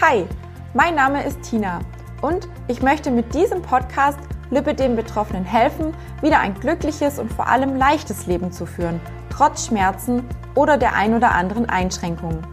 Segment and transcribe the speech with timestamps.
[0.00, 0.24] Hi,
[0.74, 1.80] mein Name ist Tina
[2.22, 8.26] und ich möchte mit diesem Podcast Lipidem-Betroffenen helfen, wieder ein glückliches und vor allem leichtes
[8.26, 10.22] Leben zu führen, trotz Schmerzen
[10.54, 12.46] oder der ein oder anderen Einschränkungen.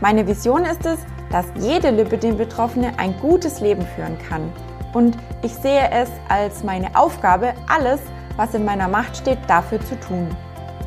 [0.00, 0.98] Meine Vision ist es,
[1.30, 4.52] dass jede Lipidem-Betroffene ein gutes Leben führen kann.
[4.92, 8.00] Und ich sehe es als meine Aufgabe, alles,
[8.36, 10.28] was in meiner Macht steht, dafür zu tun.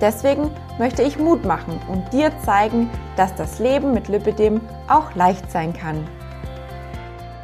[0.02, 0.50] Deswegen
[0.80, 4.60] möchte ich Mut machen und dir zeigen, dass das Leben mit Lipidem
[4.90, 6.08] auch leicht sein kann.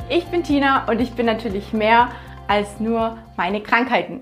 [0.10, 2.10] Ich bin Tina und ich bin natürlich mehr
[2.48, 4.22] als nur meine Krankheiten.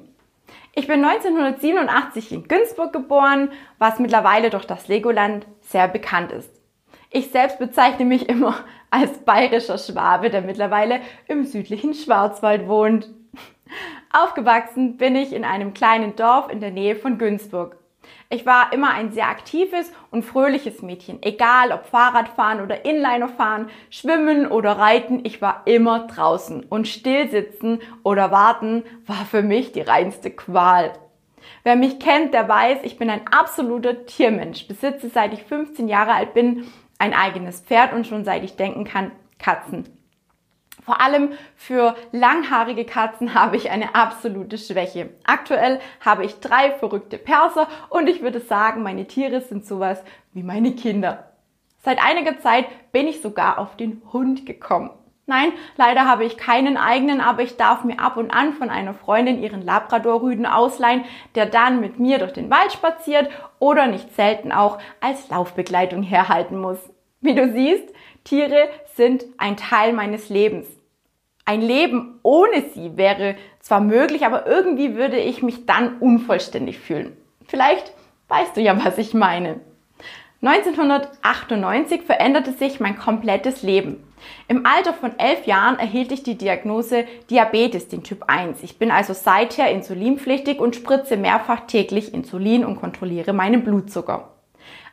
[0.73, 6.51] Ich bin 1987 in Günzburg geboren, was mittlerweile durch das Legoland sehr bekannt ist.
[7.11, 8.55] Ich selbst bezeichne mich immer
[8.91, 13.09] als bayerischer Schwabe, der mittlerweile im südlichen Schwarzwald wohnt.
[14.11, 17.77] Aufgewachsen bin ich in einem kleinen Dorf in der Nähe von Günzburg.
[18.29, 21.21] Ich war immer ein sehr aktives und fröhliches Mädchen.
[21.21, 26.63] Egal ob Fahrradfahren oder Inlinerfahren, Schwimmen oder Reiten, ich war immer draußen.
[26.63, 30.93] Und stillsitzen oder warten war für mich die reinste Qual.
[31.63, 34.67] Wer mich kennt, der weiß, ich bin ein absoluter Tiermensch.
[34.67, 36.65] Besitze seit ich 15 Jahre alt bin
[36.97, 39.85] ein eigenes Pferd und schon seit ich denken kann, Katzen.
[40.85, 45.09] Vor allem für langhaarige Katzen habe ich eine absolute Schwäche.
[45.23, 50.43] Aktuell habe ich drei verrückte Perser und ich würde sagen, meine Tiere sind sowas wie
[50.43, 51.31] meine Kinder.
[51.83, 54.91] Seit einiger Zeit bin ich sogar auf den Hund gekommen.
[55.27, 58.93] Nein, leider habe ich keinen eigenen, aber ich darf mir ab und an von einer
[58.93, 64.51] Freundin ihren Labrador-Rüden ausleihen, der dann mit mir durch den Wald spaziert oder nicht selten
[64.51, 66.77] auch als Laufbegleitung herhalten muss.
[67.25, 67.91] Wie du siehst,
[68.23, 70.67] Tiere sind ein Teil meines Lebens.
[71.43, 77.17] Ein Leben ohne sie wäre zwar möglich, aber irgendwie würde ich mich dann unvollständig fühlen.
[77.47, 77.93] Vielleicht
[78.27, 79.59] weißt du ja, was ich meine.
[80.43, 84.03] 1998 veränderte sich mein komplettes Leben.
[84.47, 88.61] Im Alter von elf Jahren erhielt ich die Diagnose Diabetes, den Typ 1.
[88.61, 94.34] Ich bin also seither insulinpflichtig und spritze mehrfach täglich Insulin und kontrolliere meinen Blutzucker.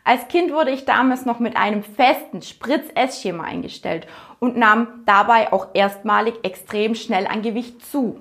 [0.05, 4.09] Als Kind wurde ich damals noch mit einem festen Spritz-Essschema eingestellt
[4.41, 8.19] und nahm dabei auch erstmalig extrem schnell an Gewicht zu.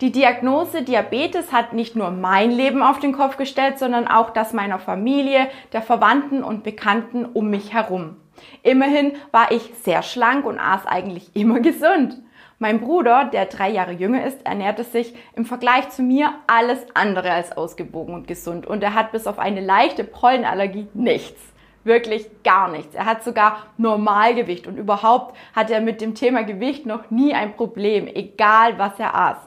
[0.00, 4.52] Die Diagnose Diabetes hat nicht nur mein Leben auf den Kopf gestellt, sondern auch das
[4.52, 8.16] meiner Familie, der Verwandten und Bekannten um mich herum.
[8.62, 12.22] Immerhin war ich sehr schlank und aß eigentlich immer gesund.
[12.62, 17.32] Mein Bruder, der drei Jahre jünger ist, ernährte sich im Vergleich zu mir alles andere
[17.32, 21.42] als ausgewogen und gesund und er hat bis auf eine leichte Pollenallergie nichts.
[21.82, 22.94] Wirklich gar nichts.
[22.94, 27.56] Er hat sogar Normalgewicht und überhaupt hat er mit dem Thema Gewicht noch nie ein
[27.56, 29.38] Problem, egal was er aß.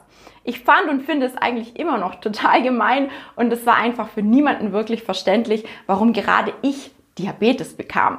[0.44, 4.20] Ich fand und finde es eigentlich immer noch total gemein und es war einfach für
[4.20, 8.18] niemanden wirklich verständlich, warum gerade ich Diabetes bekam.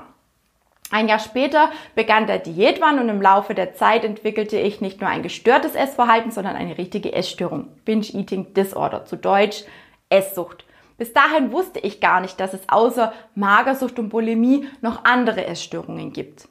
[0.89, 5.09] Ein Jahr später begann der Diätwahn und im Laufe der Zeit entwickelte ich nicht nur
[5.09, 7.67] ein gestörtes Essverhalten, sondern eine richtige Essstörung.
[7.83, 9.65] Binge Eating Disorder, zu Deutsch
[10.09, 10.63] Esssucht.
[10.97, 16.13] Bis dahin wusste ich gar nicht, dass es außer Magersucht und Bulimie noch andere Essstörungen
[16.13, 16.47] gibt.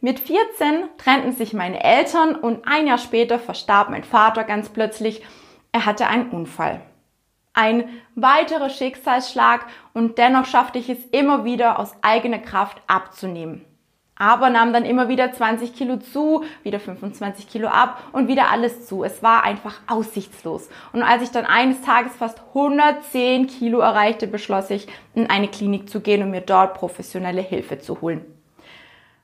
[0.00, 5.22] Mit 14 trennten sich meine Eltern und ein Jahr später verstarb mein Vater ganz plötzlich.
[5.70, 6.82] Er hatte einen Unfall.
[7.52, 13.64] Ein weiterer Schicksalsschlag und dennoch schaffte ich es immer wieder aus eigener Kraft abzunehmen.
[14.14, 18.86] Aber nahm dann immer wieder 20 Kilo zu, wieder 25 Kilo ab und wieder alles
[18.86, 19.02] zu.
[19.02, 20.68] Es war einfach aussichtslos.
[20.92, 25.88] Und als ich dann eines Tages fast 110 Kilo erreichte, beschloss ich, in eine Klinik
[25.88, 28.26] zu gehen und mir dort professionelle Hilfe zu holen.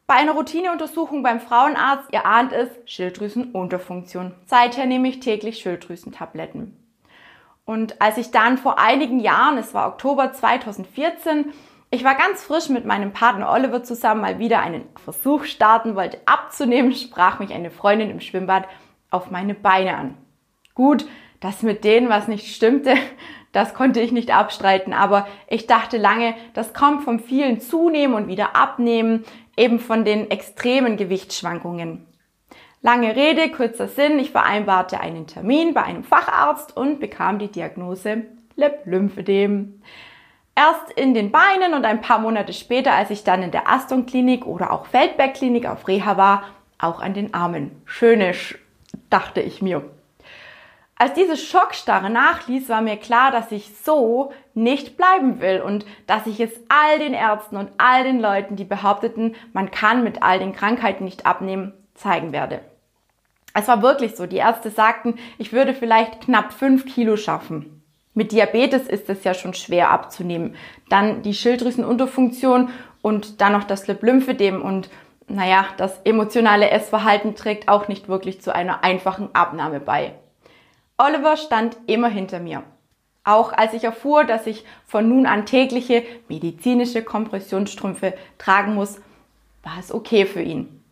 [0.07, 4.35] Bei einer Routineuntersuchung beim Frauenarzt, ihr ahnt es, Schilddrüsenunterfunktion.
[4.47, 6.86] Seither nehme ich täglich Schilddrüsentabletten.
[7.67, 11.53] Und als ich dann vor einigen Jahren, es war Oktober 2014,
[11.91, 16.19] ich war ganz frisch mit meinem Partner Oliver zusammen mal wieder einen Versuch starten wollte
[16.27, 18.67] abzunehmen, sprach mich eine Freundin im Schwimmbad
[19.11, 20.15] auf meine Beine an.
[20.75, 21.07] Gut,
[21.41, 22.95] das mit denen, was nicht stimmte,
[23.53, 28.29] das konnte ich nicht abstreiten, aber ich dachte lange, das kommt vom vielen Zunehmen und
[28.29, 29.25] wieder Abnehmen,
[29.57, 32.07] eben von den extremen Gewichtsschwankungen.
[32.87, 38.27] Lange Rede, kurzer Sinn, ich vereinbarte einen Termin bei einem Facharzt und bekam die Diagnose
[38.85, 39.83] Lymphödem.
[40.55, 44.07] Erst in den Beinen und ein paar Monate später, als ich dann in der Aston
[44.07, 46.45] Klinik oder auch Feldberg Klinik auf Reha war,
[46.79, 47.73] auch an den Armen.
[47.87, 48.57] Schönisch,
[49.11, 49.83] dachte ich mir.
[50.95, 56.29] Als diese Schockstarre nachließ, war mir klar, dass ich so nicht bleiben will und dass
[56.29, 60.39] ich es all den Ärzten und all den Leuten, die behaupteten, man kann mit all
[60.39, 62.61] den Krankheiten nicht abnehmen, zeigen werde.
[63.59, 64.27] Es war wirklich so.
[64.27, 67.83] Die Ärzte sagten, ich würde vielleicht knapp fünf Kilo schaffen.
[68.13, 70.57] Mit Diabetes ist es ja schon schwer abzunehmen.
[70.91, 72.69] Dann die Schilddrüsenunterfunktion
[73.01, 74.91] und dann noch das Lymphödem und
[75.29, 80.15] naja, das emotionale Essverhalten trägt auch nicht wirklich zu einer einfachen Abnahme bei.
[80.99, 82.63] Oliver stand immer hinter mir.
[83.25, 89.01] Auch als ich erfuhr, dass ich von nun an tägliche medizinische Kompressionsstrümpfe tragen muss,
[89.63, 90.83] war es okay für ihn.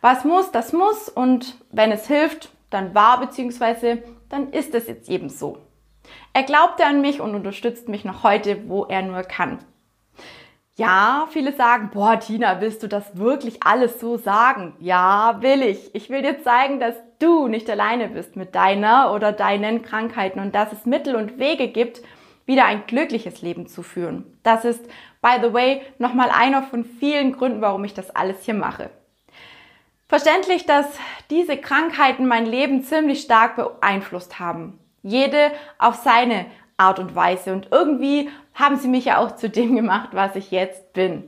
[0.00, 3.98] Was muss, das muss und wenn es hilft, dann war bzw.
[4.28, 5.58] dann ist es jetzt eben so.
[6.32, 9.58] Er glaubte an mich und unterstützt mich noch heute, wo er nur kann.
[10.76, 14.74] Ja, viele sagen, boah, Tina, willst du das wirklich alles so sagen?
[14.80, 15.94] Ja, will ich.
[15.94, 20.52] Ich will dir zeigen, dass du nicht alleine bist mit deiner oder deinen Krankheiten und
[20.52, 22.02] dass es Mittel und Wege gibt,
[22.44, 24.38] wieder ein glückliches Leben zu führen.
[24.42, 24.84] Das ist,
[25.22, 28.90] by the way, nochmal einer von vielen Gründen, warum ich das alles hier mache.
[30.14, 30.86] Verständlich, dass
[31.28, 34.78] diese Krankheiten mein Leben ziemlich stark beeinflusst haben.
[35.02, 36.46] Jede auf seine
[36.76, 37.52] Art und Weise.
[37.52, 41.24] Und irgendwie haben sie mich ja auch zu dem gemacht, was ich jetzt bin.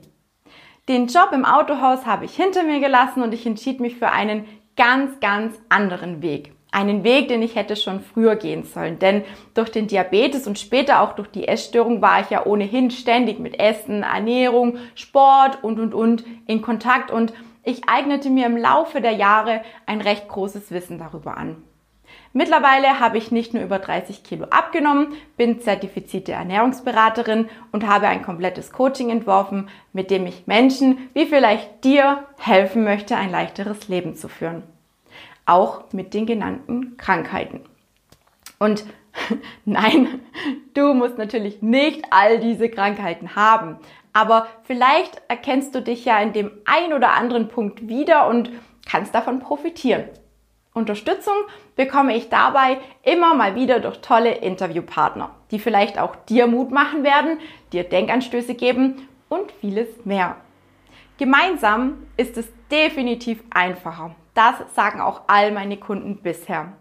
[0.87, 4.45] Den Job im Autohaus habe ich hinter mir gelassen und ich entschied mich für einen
[4.77, 6.53] ganz, ganz anderen Weg.
[6.71, 8.99] Einen Weg, den ich hätte schon früher gehen sollen.
[8.99, 13.37] Denn durch den Diabetes und später auch durch die Essstörung war ich ja ohnehin ständig
[13.39, 17.33] mit Essen, Ernährung, Sport und, und, und in Kontakt und
[17.67, 21.61] ich eignete mir im Laufe der Jahre ein recht großes Wissen darüber an.
[22.31, 28.23] Mittlerweile habe ich nicht nur über 30 Kilo abgenommen, bin zertifizierte Ernährungsberaterin und habe ein
[28.23, 34.15] komplettes Coaching entworfen, mit dem ich Menschen wie vielleicht dir helfen möchte, ein leichteres Leben
[34.15, 34.63] zu führen.
[35.45, 37.61] Auch mit den genannten Krankheiten.
[38.59, 38.85] Und
[39.65, 40.21] nein,
[40.73, 43.77] du musst natürlich nicht all diese Krankheiten haben.
[44.17, 48.49] Aber vielleicht erkennst du dich ja in dem ein oder anderen Punkt wieder und
[48.89, 50.05] kannst davon profitieren.
[50.73, 51.35] Unterstützung
[51.75, 57.03] bekomme ich dabei immer mal wieder durch tolle Interviewpartner, die vielleicht auch dir Mut machen
[57.03, 57.37] werden,
[57.71, 60.37] dir Denkanstöße geben und vieles mehr.
[61.19, 64.15] Gemeinsam ist es definitiv einfacher.
[64.33, 66.73] Das sagen auch all meine Kunden bisher.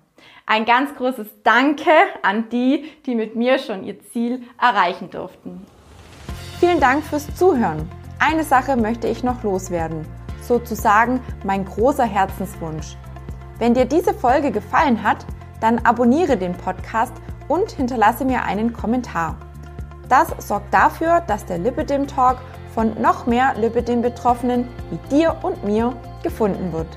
[0.46, 1.90] Ein ganz großes Danke
[2.22, 5.66] an die, die mit mir schon ihr Ziel erreichen durften.
[6.58, 7.86] Vielen Dank fürs Zuhören.
[8.18, 10.06] Eine Sache möchte ich noch loswerden.
[10.40, 12.96] Sozusagen mein großer Herzenswunsch.
[13.58, 15.26] Wenn dir diese Folge gefallen hat,
[15.60, 17.12] dann abonniere den Podcast
[17.48, 19.36] und hinterlasse mir einen Kommentar.
[20.08, 22.38] Das sorgt dafür, dass der Lipidem Talk
[22.74, 25.92] von noch mehr Lipidem-Betroffenen wie dir und mir
[26.22, 26.88] gefunden wird.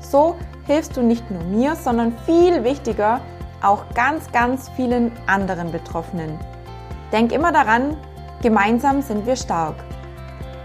[0.00, 0.36] So
[0.68, 3.20] hilfst du nicht nur mir, sondern viel wichtiger
[3.62, 6.38] auch ganz, ganz vielen anderen Betroffenen.
[7.10, 7.96] Denk immer daran,
[8.42, 9.76] gemeinsam sind wir stark.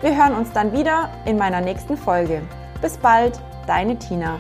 [0.02, 2.42] Wir hören uns dann wieder in meiner nächsten Folge.
[2.81, 4.40] Bis bald, deine Tina.